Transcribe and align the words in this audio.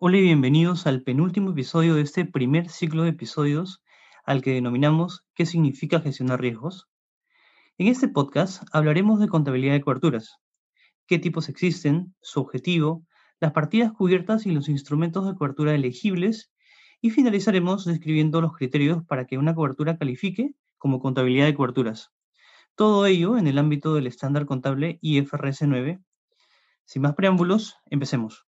Hola 0.00 0.18
y 0.18 0.22
bienvenidos 0.22 0.86
al 0.86 1.02
penúltimo 1.02 1.50
episodio 1.50 1.96
de 1.96 2.02
este 2.02 2.24
primer 2.24 2.68
ciclo 2.68 3.02
de 3.02 3.08
episodios 3.08 3.82
al 4.24 4.42
que 4.42 4.52
denominamos 4.52 5.26
¿Qué 5.34 5.44
significa 5.44 5.98
gestionar 5.98 6.40
riesgos? 6.40 6.88
En 7.78 7.88
este 7.88 8.06
podcast 8.06 8.62
hablaremos 8.70 9.18
de 9.18 9.26
contabilidad 9.26 9.72
de 9.72 9.80
coberturas, 9.80 10.36
qué 11.08 11.18
tipos 11.18 11.48
existen, 11.48 12.14
su 12.20 12.38
objetivo, 12.38 13.04
las 13.40 13.50
partidas 13.50 13.90
cubiertas 13.90 14.46
y 14.46 14.52
los 14.52 14.68
instrumentos 14.68 15.26
de 15.26 15.34
cobertura 15.34 15.74
elegibles 15.74 16.52
y 17.00 17.10
finalizaremos 17.10 17.84
describiendo 17.84 18.40
los 18.40 18.52
criterios 18.52 19.04
para 19.04 19.26
que 19.26 19.36
una 19.36 19.56
cobertura 19.56 19.98
califique 19.98 20.54
como 20.76 21.00
contabilidad 21.00 21.46
de 21.46 21.56
coberturas. 21.56 22.12
Todo 22.76 23.04
ello 23.04 23.36
en 23.36 23.48
el 23.48 23.58
ámbito 23.58 23.94
del 23.94 24.06
estándar 24.06 24.46
contable 24.46 25.00
IFRS 25.02 25.62
9. 25.66 25.98
Sin 26.84 27.02
más 27.02 27.16
preámbulos, 27.16 27.74
empecemos. 27.90 28.47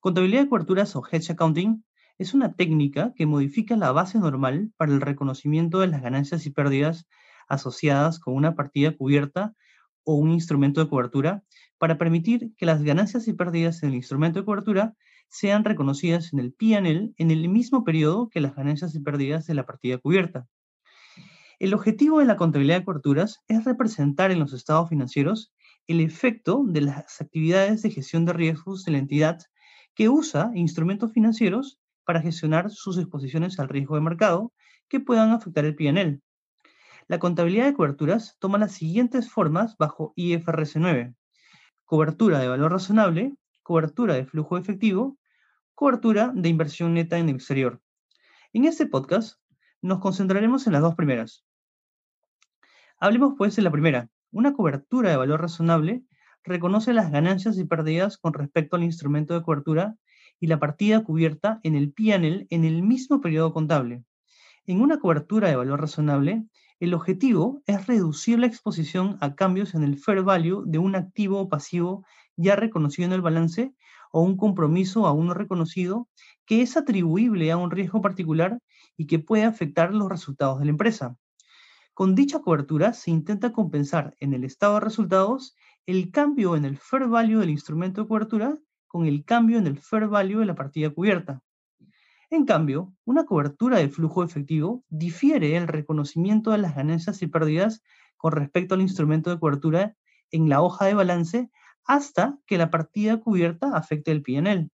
Contabilidad 0.00 0.42
de 0.42 0.48
coberturas 0.48 0.94
o 0.94 1.02
hedge 1.10 1.32
accounting 1.32 1.84
es 2.18 2.32
una 2.32 2.54
técnica 2.54 3.12
que 3.16 3.26
modifica 3.26 3.76
la 3.76 3.90
base 3.90 4.20
normal 4.20 4.70
para 4.76 4.92
el 4.92 5.00
reconocimiento 5.00 5.80
de 5.80 5.88
las 5.88 6.02
ganancias 6.02 6.46
y 6.46 6.50
pérdidas 6.50 7.08
asociadas 7.48 8.20
con 8.20 8.34
una 8.34 8.54
partida 8.54 8.96
cubierta 8.96 9.56
o 10.04 10.14
un 10.14 10.30
instrumento 10.30 10.80
de 10.80 10.88
cobertura 10.88 11.42
para 11.78 11.98
permitir 11.98 12.52
que 12.56 12.64
las 12.64 12.84
ganancias 12.84 13.26
y 13.26 13.32
pérdidas 13.32 13.82
en 13.82 13.88
el 13.88 13.96
instrumento 13.96 14.38
de 14.38 14.44
cobertura 14.44 14.94
sean 15.30 15.64
reconocidas 15.64 16.32
en 16.32 16.38
el 16.38 16.52
P&L 16.52 17.12
en 17.16 17.30
el 17.32 17.48
mismo 17.48 17.82
periodo 17.82 18.28
que 18.28 18.40
las 18.40 18.54
ganancias 18.54 18.94
y 18.94 19.00
pérdidas 19.00 19.46
de 19.46 19.54
la 19.54 19.66
partida 19.66 19.98
cubierta. 19.98 20.46
El 21.58 21.74
objetivo 21.74 22.20
de 22.20 22.24
la 22.24 22.36
contabilidad 22.36 22.78
de 22.78 22.84
coberturas 22.84 23.40
es 23.48 23.64
representar 23.64 24.30
en 24.30 24.38
los 24.38 24.52
estados 24.52 24.90
financieros 24.90 25.52
el 25.88 26.00
efecto 26.00 26.62
de 26.64 26.82
las 26.82 27.20
actividades 27.20 27.82
de 27.82 27.90
gestión 27.90 28.24
de 28.26 28.32
riesgos 28.32 28.84
de 28.84 28.92
la 28.92 28.98
entidad 28.98 29.40
que 29.98 30.08
usa 30.08 30.52
instrumentos 30.54 31.12
financieros 31.12 31.80
para 32.04 32.22
gestionar 32.22 32.70
sus 32.70 32.98
exposiciones 32.98 33.58
al 33.58 33.68
riesgo 33.68 33.96
de 33.96 34.00
mercado 34.00 34.52
que 34.88 35.00
puedan 35.00 35.32
afectar 35.32 35.64
el 35.64 35.74
PNL. 35.74 36.22
La 37.08 37.18
contabilidad 37.18 37.64
de 37.64 37.74
coberturas 37.74 38.36
toma 38.38 38.58
las 38.58 38.70
siguientes 38.70 39.28
formas 39.28 39.76
bajo 39.76 40.12
IFRS 40.14 40.76
9. 40.76 41.14
Cobertura 41.84 42.38
de 42.38 42.46
valor 42.46 42.70
razonable, 42.70 43.34
cobertura 43.64 44.14
de 44.14 44.24
flujo 44.24 44.56
efectivo, 44.56 45.18
cobertura 45.74 46.30
de 46.32 46.48
inversión 46.48 46.94
neta 46.94 47.18
en 47.18 47.28
el 47.28 47.34
exterior. 47.34 47.82
En 48.52 48.66
este 48.66 48.86
podcast 48.86 49.40
nos 49.82 49.98
concentraremos 49.98 50.68
en 50.68 50.74
las 50.74 50.82
dos 50.82 50.94
primeras. 50.94 51.44
Hablemos 53.00 53.34
pues 53.36 53.56
de 53.56 53.62
la 53.62 53.72
primera. 53.72 54.08
Una 54.30 54.52
cobertura 54.52 55.10
de 55.10 55.16
valor 55.16 55.40
razonable 55.40 56.04
reconoce 56.44 56.92
las 56.92 57.10
ganancias 57.10 57.58
y 57.58 57.64
pérdidas 57.64 58.18
con 58.18 58.32
respecto 58.32 58.76
al 58.76 58.84
instrumento 58.84 59.34
de 59.34 59.42
cobertura 59.42 59.96
y 60.40 60.46
la 60.46 60.58
partida 60.58 61.02
cubierta 61.02 61.60
en 61.62 61.74
el 61.74 61.92
PNL 61.92 62.46
en 62.50 62.64
el 62.64 62.82
mismo 62.82 63.20
periodo 63.20 63.52
contable. 63.52 64.04
En 64.66 64.80
una 64.80 64.98
cobertura 64.98 65.48
de 65.48 65.56
valor 65.56 65.80
razonable, 65.80 66.44
el 66.80 66.94
objetivo 66.94 67.62
es 67.66 67.86
reducir 67.86 68.38
la 68.38 68.46
exposición 68.46 69.18
a 69.20 69.34
cambios 69.34 69.74
en 69.74 69.82
el 69.82 69.98
fair 69.98 70.22
value 70.22 70.62
de 70.66 70.78
un 70.78 70.94
activo 70.94 71.40
o 71.40 71.48
pasivo 71.48 72.04
ya 72.36 72.54
reconocido 72.54 73.06
en 73.06 73.12
el 73.14 73.20
balance 73.20 73.74
o 74.12 74.22
un 74.22 74.36
compromiso 74.36 75.06
aún 75.06 75.26
no 75.26 75.34
reconocido 75.34 76.08
que 76.46 76.62
es 76.62 76.76
atribuible 76.76 77.50
a 77.50 77.56
un 77.56 77.70
riesgo 77.70 78.00
particular 78.00 78.58
y 78.96 79.06
que 79.06 79.18
puede 79.18 79.44
afectar 79.44 79.92
los 79.92 80.08
resultados 80.08 80.60
de 80.60 80.66
la 80.66 80.70
empresa. 80.70 81.16
Con 81.98 82.14
dicha 82.14 82.38
cobertura 82.38 82.92
se 82.92 83.10
intenta 83.10 83.52
compensar 83.52 84.14
en 84.20 84.32
el 84.32 84.44
estado 84.44 84.74
de 84.74 84.80
resultados 84.82 85.56
el 85.84 86.12
cambio 86.12 86.54
en 86.54 86.64
el 86.64 86.76
fair 86.76 87.08
value 87.08 87.40
del 87.40 87.50
instrumento 87.50 88.02
de 88.02 88.06
cobertura 88.06 88.56
con 88.86 89.06
el 89.06 89.24
cambio 89.24 89.58
en 89.58 89.66
el 89.66 89.80
fair 89.80 90.06
value 90.06 90.38
de 90.38 90.46
la 90.46 90.54
partida 90.54 90.90
cubierta. 90.90 91.42
En 92.30 92.46
cambio, 92.46 92.94
una 93.04 93.24
cobertura 93.24 93.78
de 93.78 93.88
flujo 93.88 94.22
efectivo 94.22 94.84
difiere 94.88 95.56
el 95.56 95.66
reconocimiento 95.66 96.52
de 96.52 96.58
las 96.58 96.76
ganancias 96.76 97.20
y 97.20 97.26
pérdidas 97.26 97.82
con 98.16 98.30
respecto 98.30 98.76
al 98.76 98.80
instrumento 98.80 99.30
de 99.30 99.40
cobertura 99.40 99.96
en 100.30 100.48
la 100.48 100.62
hoja 100.62 100.84
de 100.84 100.94
balance 100.94 101.50
hasta 101.84 102.38
que 102.46 102.58
la 102.58 102.70
partida 102.70 103.16
cubierta 103.16 103.76
afecte 103.76 104.12
el 104.12 104.22
PNL. 104.22 104.70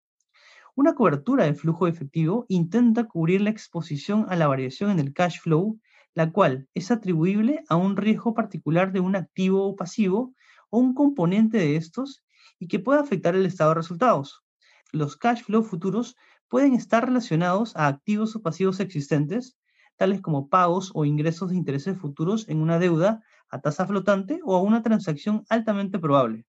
Una 0.74 0.96
cobertura 0.96 1.44
de 1.44 1.54
flujo 1.54 1.86
efectivo 1.86 2.46
intenta 2.48 3.04
cubrir 3.04 3.42
la 3.42 3.50
exposición 3.50 4.26
a 4.28 4.34
la 4.34 4.48
variación 4.48 4.90
en 4.90 4.98
el 4.98 5.12
cash 5.12 5.38
flow, 5.38 5.78
la 6.14 6.30
cual 6.30 6.68
es 6.74 6.90
atribuible 6.90 7.64
a 7.68 7.76
un 7.76 7.96
riesgo 7.96 8.34
particular 8.34 8.92
de 8.92 9.00
un 9.00 9.16
activo 9.16 9.66
o 9.66 9.76
pasivo 9.76 10.34
o 10.70 10.78
un 10.78 10.94
componente 10.94 11.58
de 11.58 11.76
estos 11.76 12.22
y 12.58 12.68
que 12.68 12.78
pueda 12.78 13.00
afectar 13.00 13.34
el 13.34 13.46
estado 13.46 13.70
de 13.70 13.76
resultados. 13.76 14.44
Los 14.92 15.16
cash 15.16 15.42
flow 15.42 15.62
futuros 15.62 16.16
pueden 16.48 16.74
estar 16.74 17.06
relacionados 17.06 17.74
a 17.76 17.86
activos 17.86 18.36
o 18.36 18.42
pasivos 18.42 18.78
existentes, 18.80 19.56
tales 19.96 20.20
como 20.20 20.48
pagos 20.48 20.90
o 20.94 21.04
ingresos 21.04 21.50
de 21.50 21.56
intereses 21.56 21.98
futuros 21.98 22.48
en 22.48 22.60
una 22.60 22.78
deuda 22.78 23.22
a 23.48 23.60
tasa 23.60 23.86
flotante 23.86 24.40
o 24.44 24.54
a 24.54 24.62
una 24.62 24.82
transacción 24.82 25.44
altamente 25.48 25.98
probable. 25.98 26.46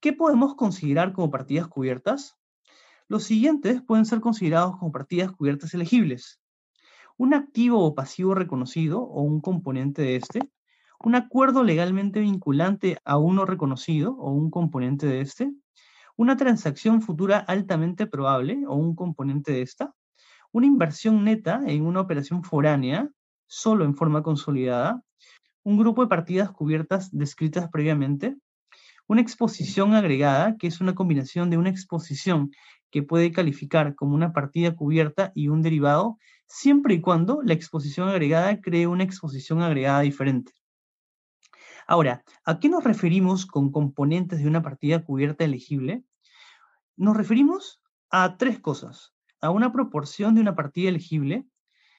¿Qué 0.00 0.12
podemos 0.12 0.56
considerar 0.56 1.12
como 1.12 1.30
partidas 1.30 1.68
cubiertas? 1.68 2.36
Los 3.06 3.22
siguientes 3.24 3.80
pueden 3.82 4.06
ser 4.06 4.20
considerados 4.20 4.76
como 4.76 4.90
partidas 4.90 5.30
cubiertas 5.30 5.72
elegibles. 5.74 6.41
Un 7.22 7.34
activo 7.34 7.78
o 7.86 7.94
pasivo 7.94 8.34
reconocido 8.34 9.00
o 9.00 9.22
un 9.22 9.40
componente 9.40 10.02
de 10.02 10.16
este, 10.16 10.40
un 10.98 11.14
acuerdo 11.14 11.62
legalmente 11.62 12.18
vinculante 12.18 12.98
a 13.04 13.16
uno 13.16 13.44
reconocido 13.44 14.16
o 14.18 14.32
un 14.32 14.50
componente 14.50 15.06
de 15.06 15.20
este, 15.20 15.52
una 16.16 16.36
transacción 16.36 17.00
futura 17.00 17.38
altamente 17.38 18.08
probable 18.08 18.64
o 18.66 18.74
un 18.74 18.96
componente 18.96 19.52
de 19.52 19.62
esta, 19.62 19.94
una 20.50 20.66
inversión 20.66 21.22
neta 21.22 21.60
en 21.64 21.86
una 21.86 22.00
operación 22.00 22.42
foránea, 22.42 23.08
solo 23.46 23.84
en 23.84 23.94
forma 23.94 24.24
consolidada, 24.24 25.00
un 25.62 25.78
grupo 25.78 26.02
de 26.02 26.08
partidas 26.08 26.50
cubiertas 26.50 27.16
descritas 27.16 27.70
previamente, 27.70 28.36
una 29.06 29.20
exposición 29.20 29.94
agregada, 29.94 30.56
que 30.56 30.66
es 30.66 30.80
una 30.80 30.96
combinación 30.96 31.50
de 31.50 31.56
una 31.56 31.70
exposición 31.70 32.50
que 32.92 33.02
puede 33.02 33.32
calificar 33.32 33.96
como 33.96 34.14
una 34.14 34.32
partida 34.32 34.76
cubierta 34.76 35.32
y 35.34 35.48
un 35.48 35.62
derivado, 35.62 36.18
siempre 36.46 36.94
y 36.94 37.00
cuando 37.00 37.40
la 37.42 37.54
exposición 37.54 38.08
agregada 38.08 38.60
cree 38.60 38.86
una 38.86 39.02
exposición 39.02 39.62
agregada 39.62 40.00
diferente. 40.00 40.52
Ahora, 41.86 42.22
¿a 42.44 42.60
qué 42.60 42.68
nos 42.68 42.84
referimos 42.84 43.46
con 43.46 43.72
componentes 43.72 44.40
de 44.40 44.46
una 44.46 44.62
partida 44.62 45.04
cubierta 45.04 45.44
elegible? 45.44 46.04
Nos 46.96 47.16
referimos 47.16 47.80
a 48.10 48.36
tres 48.36 48.60
cosas. 48.60 49.14
A 49.40 49.50
una 49.50 49.72
proporción 49.72 50.34
de 50.34 50.42
una 50.42 50.54
partida 50.54 50.90
elegible 50.90 51.46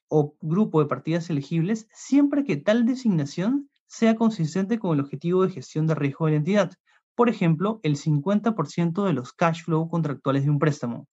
o 0.08 0.36
grupo 0.40 0.80
de 0.80 0.86
partidas 0.86 1.28
elegibles 1.28 1.88
siempre 1.92 2.44
que 2.44 2.56
tal 2.56 2.86
designación 2.86 3.68
sea 3.86 4.14
consistente 4.14 4.78
con 4.78 4.94
el 4.94 5.04
objetivo 5.04 5.42
de 5.42 5.52
gestión 5.52 5.86
de 5.86 5.94
riesgo 5.96 6.26
de 6.26 6.32
la 6.32 6.38
entidad. 6.38 6.72
Por 7.14 7.28
ejemplo, 7.28 7.80
el 7.82 7.96
50% 7.96 9.04
de 9.04 9.12
los 9.12 9.32
cash 9.32 9.64
flow 9.64 9.88
contractuales 9.88 10.44
de 10.44 10.50
un 10.50 10.58
préstamo. 10.58 11.06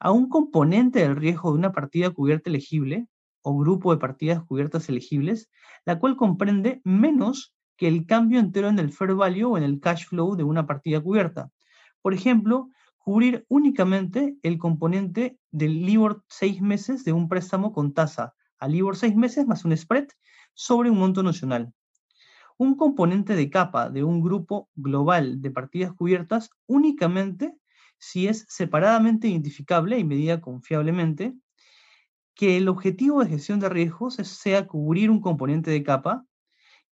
A 0.00 0.10
un 0.10 0.28
componente 0.28 1.00
del 1.00 1.16
riesgo 1.16 1.52
de 1.52 1.58
una 1.58 1.72
partida 1.72 2.10
cubierta 2.10 2.50
elegible 2.50 3.06
o 3.42 3.56
grupo 3.56 3.92
de 3.92 4.00
partidas 4.00 4.42
cubiertas 4.44 4.88
elegibles, 4.88 5.50
la 5.84 5.98
cual 5.98 6.16
comprende 6.16 6.80
menos 6.84 7.54
que 7.76 7.88
el 7.88 8.06
cambio 8.06 8.40
entero 8.40 8.68
en 8.68 8.78
el 8.78 8.92
fair 8.92 9.14
value 9.14 9.52
o 9.52 9.58
en 9.58 9.64
el 9.64 9.80
cash 9.80 10.06
flow 10.06 10.36
de 10.36 10.44
una 10.44 10.66
partida 10.66 11.00
cubierta. 11.00 11.50
Por 12.02 12.14
ejemplo, 12.14 12.68
cubrir 12.98 13.44
únicamente 13.48 14.36
el 14.42 14.58
componente 14.58 15.38
del 15.50 15.84
LIBOR 15.84 16.24
6 16.28 16.62
meses 16.62 17.04
de 17.04 17.12
un 17.12 17.28
préstamo 17.28 17.72
con 17.72 17.92
tasa 17.92 18.34
a 18.58 18.66
LIBOR 18.66 18.96
6 18.96 19.14
meses 19.14 19.46
más 19.46 19.64
un 19.64 19.76
spread 19.76 20.08
sobre 20.54 20.90
un 20.90 20.98
monto 20.98 21.22
nacional. 21.22 21.72
Un 22.56 22.76
componente 22.76 23.34
de 23.34 23.50
capa 23.50 23.90
de 23.90 24.04
un 24.04 24.20
grupo 24.22 24.68
global 24.74 25.42
de 25.42 25.50
partidas 25.50 25.92
cubiertas 25.92 26.50
únicamente 26.66 27.56
si 27.98 28.28
es 28.28 28.44
separadamente 28.48 29.28
identificable 29.28 29.98
y 29.98 30.04
medida 30.04 30.40
confiablemente, 30.40 31.34
que 32.34 32.56
el 32.56 32.68
objetivo 32.68 33.22
de 33.22 33.30
gestión 33.30 33.60
de 33.60 33.68
riesgos 33.68 34.16
sea 34.16 34.66
cubrir 34.66 35.10
un 35.10 35.20
componente 35.20 35.70
de 35.70 35.82
capa 35.82 36.26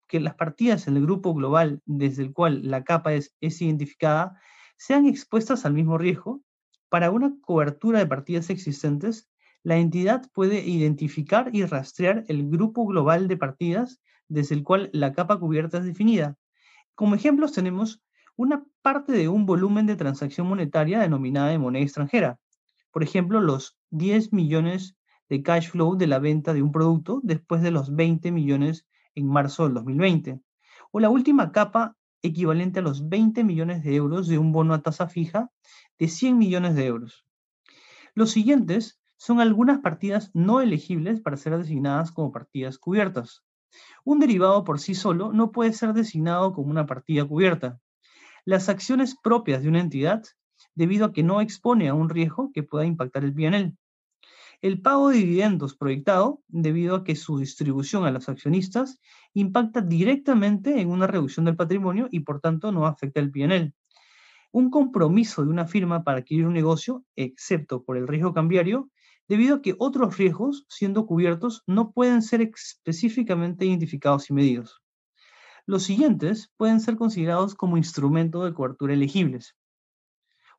que 0.07 0.19
las 0.19 0.35
partidas 0.35 0.87
en 0.87 0.97
el 0.97 1.03
grupo 1.03 1.33
global 1.33 1.81
desde 1.85 2.23
el 2.23 2.33
cual 2.33 2.61
la 2.69 2.83
capa 2.83 3.13
es, 3.13 3.35
es 3.41 3.61
identificada 3.61 4.39
sean 4.77 5.05
expuestas 5.05 5.65
al 5.65 5.73
mismo 5.73 5.97
riesgo, 5.97 6.41
para 6.89 7.11
una 7.11 7.33
cobertura 7.41 7.99
de 7.99 8.07
partidas 8.07 8.49
existentes, 8.49 9.29
la 9.63 9.77
entidad 9.77 10.29
puede 10.33 10.65
identificar 10.67 11.51
y 11.53 11.63
rastrear 11.65 12.25
el 12.27 12.49
grupo 12.49 12.85
global 12.85 13.27
de 13.27 13.37
partidas 13.37 14.01
desde 14.31 14.55
el 14.55 14.63
cual 14.63 14.89
la 14.93 15.11
capa 15.11 15.37
cubierta 15.37 15.77
es 15.79 15.85
definida. 15.85 16.37
Como 16.95 17.15
ejemplos 17.15 17.51
tenemos 17.51 18.01
una 18.37 18.63
parte 18.81 19.11
de 19.11 19.27
un 19.27 19.45
volumen 19.45 19.85
de 19.85 19.97
transacción 19.97 20.47
monetaria 20.47 20.99
denominada 20.99 21.49
de 21.49 21.59
moneda 21.59 21.83
extranjera. 21.83 22.39
Por 22.91 23.03
ejemplo, 23.03 23.41
los 23.41 23.77
10 23.89 24.31
millones 24.31 24.95
de 25.27 25.43
cash 25.43 25.69
flow 25.69 25.97
de 25.97 26.07
la 26.07 26.19
venta 26.19 26.53
de 26.53 26.61
un 26.61 26.71
producto 26.71 27.19
después 27.23 27.61
de 27.61 27.71
los 27.71 27.93
20 27.93 28.31
millones 28.31 28.87
en 29.15 29.27
marzo 29.27 29.65
del 29.65 29.73
2020, 29.73 30.39
o 30.91 30.99
la 30.99 31.09
última 31.09 31.51
capa 31.51 31.97
equivalente 32.21 32.79
a 32.79 32.83
los 32.83 33.09
20 33.09 33.43
millones 33.43 33.83
de 33.83 33.95
euros 33.95 34.27
de 34.27 34.37
un 34.37 34.53
bono 34.53 34.73
a 34.73 34.81
tasa 34.81 35.07
fija 35.07 35.51
de 35.99 36.07
100 36.07 36.37
millones 36.37 36.75
de 36.75 36.85
euros. 36.85 37.25
Los 38.13 38.31
siguientes 38.31 39.01
son 39.17 39.41
algunas 39.41 39.79
partidas 39.79 40.31
no 40.33 40.61
elegibles 40.61 41.19
para 41.19 41.37
ser 41.37 41.57
designadas 41.57 42.11
como 42.11 42.31
partidas 42.31 42.77
cubiertas. 42.77 43.43
Un 44.03 44.19
derivado 44.19 44.63
por 44.63 44.79
sí 44.79 44.95
solo 44.95 45.31
no 45.31 45.51
puede 45.51 45.73
ser 45.73 45.93
designado 45.93 46.53
como 46.53 46.71
una 46.71 46.85
partida 46.85 47.25
cubierta. 47.25 47.79
Las 48.45 48.69
acciones 48.69 49.15
propias 49.21 49.61
de 49.61 49.69
una 49.69 49.79
entidad, 49.79 50.23
debido 50.75 51.05
a 51.05 51.13
que 51.13 51.23
no 51.23 51.41
expone 51.41 51.89
a 51.89 51.93
un 51.93 52.09
riesgo 52.09 52.51
que 52.53 52.63
pueda 52.63 52.85
impactar 52.85 53.23
el 53.23 53.33
PNL. 53.33 53.75
El 54.61 54.81
pago 54.81 55.09
de 55.09 55.17
dividendos 55.17 55.75
proyectado, 55.75 56.41
debido 56.47 56.95
a 56.95 57.03
que 57.03 57.15
su 57.15 57.39
distribución 57.39 58.05
a 58.05 58.11
los 58.11 58.29
accionistas 58.29 58.99
impacta 59.33 59.81
directamente 59.81 60.79
en 60.79 60.89
una 60.89 61.07
reducción 61.07 61.45
del 61.45 61.55
patrimonio 61.55 62.07
y 62.11 62.19
por 62.19 62.39
tanto 62.39 62.71
no 62.71 62.85
afecta 62.85 63.19
el 63.19 63.31
PNL 63.31 63.73
un 64.51 64.69
compromiso 64.69 65.43
de 65.43 65.49
una 65.49 65.65
firma 65.65 66.03
para 66.03 66.19
adquirir 66.19 66.45
un 66.45 66.53
negocio, 66.53 67.05
excepto 67.15 67.83
por 67.83 67.97
el 67.97 68.07
riesgo 68.07 68.33
cambiario, 68.33 68.89
debido 69.31 69.55
a 69.55 69.61
que 69.61 69.77
otros 69.79 70.17
riesgos, 70.17 70.65
siendo 70.67 71.05
cubiertos, 71.05 71.63
no 71.65 71.93
pueden 71.93 72.21
ser 72.21 72.41
específicamente 72.41 73.63
identificados 73.65 74.29
y 74.29 74.33
medidos. 74.33 74.81
Los 75.65 75.83
siguientes 75.83 76.51
pueden 76.57 76.81
ser 76.81 76.97
considerados 76.97 77.55
como 77.55 77.77
instrumentos 77.77 78.43
de 78.43 78.53
cobertura 78.53 78.93
elegibles. 78.93 79.55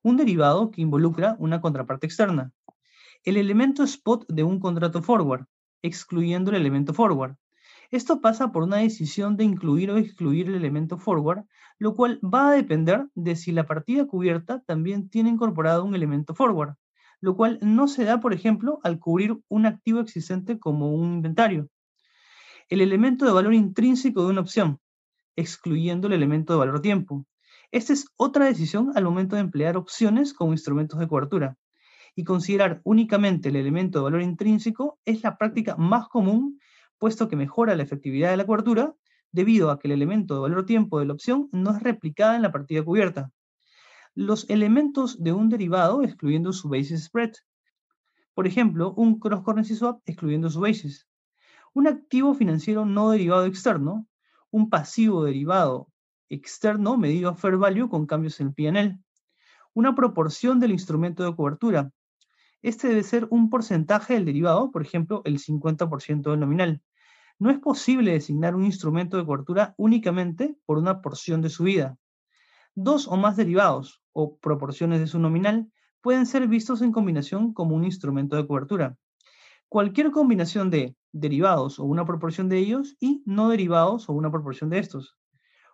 Un 0.02 0.16
derivado 0.16 0.70
que 0.70 0.80
involucra 0.80 1.36
una 1.38 1.60
contraparte 1.60 2.06
externa. 2.06 2.50
El 3.24 3.36
elemento 3.36 3.82
spot 3.82 4.24
de 4.28 4.42
un 4.42 4.58
contrato 4.58 5.02
forward, 5.02 5.44
excluyendo 5.82 6.50
el 6.50 6.56
elemento 6.56 6.94
forward. 6.94 7.36
Esto 7.90 8.22
pasa 8.22 8.52
por 8.52 8.62
una 8.62 8.78
decisión 8.78 9.36
de 9.36 9.44
incluir 9.44 9.90
o 9.90 9.98
excluir 9.98 10.48
el 10.48 10.54
elemento 10.54 10.96
forward, 10.96 11.44
lo 11.78 11.94
cual 11.94 12.18
va 12.24 12.48
a 12.48 12.52
depender 12.52 13.06
de 13.14 13.36
si 13.36 13.52
la 13.52 13.66
partida 13.66 14.06
cubierta 14.06 14.62
también 14.62 15.10
tiene 15.10 15.28
incorporado 15.28 15.84
un 15.84 15.94
elemento 15.94 16.34
forward, 16.34 16.76
lo 17.22 17.36
cual 17.36 17.58
no 17.62 17.88
se 17.88 18.04
da, 18.04 18.20
por 18.20 18.34
ejemplo, 18.34 18.80
al 18.82 18.98
cubrir 18.98 19.38
un 19.48 19.64
activo 19.64 20.00
existente 20.00 20.58
como 20.58 20.92
un 20.92 21.14
inventario. 21.14 21.68
El 22.68 22.80
elemento 22.80 23.24
de 23.24 23.32
valor 23.32 23.54
intrínseco 23.54 24.24
de 24.24 24.30
una 24.30 24.40
opción, 24.40 24.80
excluyendo 25.36 26.08
el 26.08 26.14
elemento 26.14 26.52
de 26.52 26.58
valor 26.58 26.82
tiempo. 26.82 27.24
Esta 27.70 27.92
es 27.92 28.06
otra 28.16 28.46
decisión 28.46 28.90
al 28.96 29.04
momento 29.04 29.36
de 29.36 29.42
emplear 29.42 29.76
opciones 29.76 30.34
como 30.34 30.52
instrumentos 30.52 30.98
de 30.98 31.06
cobertura. 31.06 31.56
Y 32.16 32.24
considerar 32.24 32.80
únicamente 32.84 33.50
el 33.50 33.56
elemento 33.56 34.00
de 34.00 34.04
valor 34.04 34.20
intrínseco 34.20 34.98
es 35.04 35.22
la 35.22 35.38
práctica 35.38 35.76
más 35.76 36.08
común 36.08 36.58
puesto 36.98 37.28
que 37.28 37.36
mejora 37.36 37.76
la 37.76 37.84
efectividad 37.84 38.30
de 38.30 38.36
la 38.36 38.46
cobertura 38.46 38.94
debido 39.30 39.70
a 39.70 39.78
que 39.78 39.86
el 39.88 39.92
elemento 39.92 40.34
de 40.34 40.40
valor 40.40 40.66
tiempo 40.66 40.98
de 40.98 41.06
la 41.06 41.12
opción 41.12 41.48
no 41.52 41.74
es 41.74 41.82
replicada 41.82 42.34
en 42.34 42.42
la 42.42 42.52
partida 42.52 42.84
cubierta. 42.84 43.30
Los 44.14 44.48
elementos 44.50 45.22
de 45.22 45.32
un 45.32 45.48
derivado 45.48 46.02
excluyendo 46.02 46.52
su 46.52 46.68
basis 46.68 47.04
spread. 47.04 47.32
Por 48.34 48.46
ejemplo, 48.46 48.92
un 48.94 49.18
cross 49.18 49.42
currency 49.42 49.74
swap 49.74 50.00
excluyendo 50.04 50.50
su 50.50 50.60
basis. 50.60 51.06
Un 51.74 51.86
activo 51.86 52.34
financiero 52.34 52.84
no 52.84 53.10
derivado 53.10 53.46
externo, 53.46 54.06
un 54.50 54.68
pasivo 54.68 55.24
derivado 55.24 55.88
externo 56.28 56.96
medido 56.96 57.30
a 57.30 57.34
fair 57.34 57.56
value 57.56 57.88
con 57.88 58.06
cambios 58.06 58.40
en 58.40 58.48
el 58.48 58.54
PNL. 58.54 58.98
Una 59.74 59.94
proporción 59.94 60.60
del 60.60 60.72
instrumento 60.72 61.24
de 61.24 61.34
cobertura. 61.34 61.90
Este 62.60 62.88
debe 62.88 63.02
ser 63.02 63.26
un 63.30 63.50
porcentaje 63.50 64.14
del 64.14 64.24
derivado, 64.24 64.70
por 64.70 64.82
ejemplo, 64.82 65.22
el 65.24 65.38
50% 65.38 66.30
del 66.30 66.40
nominal 66.40 66.82
no 67.42 67.50
es 67.50 67.58
posible 67.58 68.12
designar 68.12 68.54
un 68.54 68.64
instrumento 68.64 69.16
de 69.16 69.26
cobertura 69.26 69.74
únicamente 69.76 70.56
por 70.64 70.78
una 70.78 71.02
porción 71.02 71.42
de 71.42 71.50
su 71.50 71.64
vida. 71.64 71.96
Dos 72.74 73.06
o 73.06 73.16
más 73.16 73.36
derivados 73.36 74.02
o 74.12 74.38
proporciones 74.38 75.00
de 75.00 75.06
su 75.06 75.18
nominal 75.18 75.70
pueden 76.00 76.26
ser 76.26 76.48
vistos 76.48 76.80
en 76.82 76.92
combinación 76.92 77.52
como 77.52 77.76
un 77.76 77.84
instrumento 77.84 78.36
de 78.36 78.46
cobertura. 78.46 78.96
Cualquier 79.68 80.10
combinación 80.10 80.70
de 80.70 80.96
derivados 81.12 81.78
o 81.78 81.84
una 81.84 82.06
proporción 82.06 82.48
de 82.48 82.58
ellos 82.58 82.96
y 82.98 83.22
no 83.26 83.50
derivados 83.50 84.08
o 84.08 84.12
una 84.12 84.30
proporción 84.30 84.70
de 84.70 84.78
estos. 84.78 85.16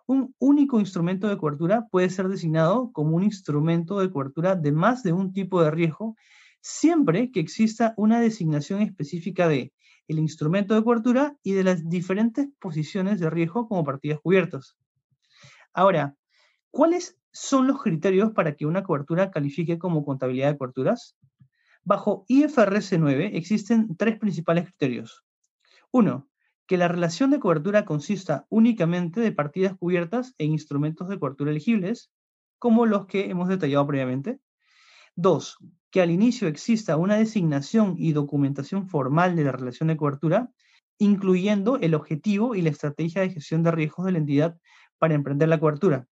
Un 0.07 0.35
único 0.39 0.79
instrumento 0.79 1.27
de 1.27 1.37
cobertura 1.37 1.87
puede 1.89 2.09
ser 2.09 2.27
designado 2.27 2.91
como 2.91 3.15
un 3.15 3.23
instrumento 3.23 3.99
de 3.99 4.11
cobertura 4.11 4.55
de 4.55 4.71
más 4.71 5.03
de 5.03 5.13
un 5.13 5.31
tipo 5.31 5.61
de 5.61 5.71
riesgo 5.71 6.15
siempre 6.61 7.31
que 7.31 7.39
exista 7.39 7.93
una 7.95 8.19
designación 8.19 8.81
específica 8.81 9.47
de 9.47 9.71
el 10.07 10.19
instrumento 10.19 10.73
de 10.73 10.83
cobertura 10.83 11.37
y 11.43 11.53
de 11.53 11.63
las 11.63 11.87
diferentes 11.87 12.49
posiciones 12.59 13.19
de 13.19 13.29
riesgo 13.29 13.67
como 13.67 13.83
partidas 13.83 14.19
cubiertas. 14.19 14.75
Ahora, 15.73 16.15
¿cuáles 16.71 17.17
son 17.31 17.67
los 17.67 17.81
criterios 17.81 18.31
para 18.31 18.55
que 18.55 18.65
una 18.65 18.83
cobertura 18.83 19.31
califique 19.31 19.77
como 19.77 20.03
contabilidad 20.03 20.51
de 20.51 20.57
coberturas? 20.57 21.17
Bajo 21.83 22.25
IFRS 22.27 22.99
9 22.99 23.31
existen 23.37 23.95
tres 23.95 24.17
principales 24.17 24.65
criterios. 24.65 25.23
Uno, 25.91 26.29
que 26.67 26.77
la 26.77 26.87
relación 26.87 27.31
de 27.31 27.39
cobertura 27.39 27.83
consista 27.83 28.45
únicamente 28.49 29.21
de 29.21 29.31
partidas 29.31 29.75
cubiertas 29.75 30.35
e 30.37 30.45
instrumentos 30.45 31.09
de 31.09 31.17
cobertura 31.17 31.49
elegibles, 31.51 32.11
como 32.59 32.85
los 32.85 33.07
que 33.07 33.29
hemos 33.29 33.47
detallado 33.47 33.87
previamente. 33.87 34.39
Dos, 35.15 35.57
que 35.89 36.01
al 36.01 36.11
inicio 36.11 36.47
exista 36.47 36.97
una 36.97 37.15
designación 37.15 37.95
y 37.97 38.11
documentación 38.11 38.87
formal 38.87 39.35
de 39.35 39.45
la 39.45 39.51
relación 39.51 39.87
de 39.87 39.97
cobertura, 39.97 40.51
incluyendo 40.99 41.77
el 41.77 41.95
objetivo 41.95 42.53
y 42.53 42.61
la 42.61 42.69
estrategia 42.69 43.21
de 43.21 43.31
gestión 43.31 43.63
de 43.63 43.71
riesgos 43.71 44.05
de 44.05 44.11
la 44.11 44.19
entidad 44.19 44.57
para 44.99 45.15
emprender 45.15 45.49
la 45.49 45.59
cobertura. 45.59 46.07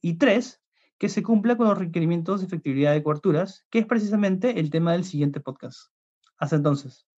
Y 0.00 0.14
tres, 0.14 0.62
que 0.98 1.08
se 1.08 1.22
cumpla 1.22 1.56
con 1.56 1.66
los 1.66 1.78
requerimientos 1.78 2.40
de 2.40 2.46
efectividad 2.46 2.92
de 2.92 3.02
coberturas, 3.02 3.66
que 3.70 3.78
es 3.80 3.86
precisamente 3.86 4.60
el 4.60 4.70
tema 4.70 4.92
del 4.92 5.04
siguiente 5.04 5.40
podcast. 5.40 5.90
Hasta 6.36 6.56
entonces. 6.56 7.09